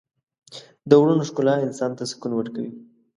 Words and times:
د 0.87 0.91
غرونو 0.99 1.23
ښکلا 1.29 1.55
انسان 1.65 1.91
ته 1.97 2.03
سکون 2.11 2.31
ورکوي. 2.35 2.71